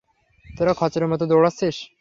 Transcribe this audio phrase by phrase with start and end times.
[0.47, 1.77] তোরা খচ্চরের মতো দৌড়াচ্ছিস।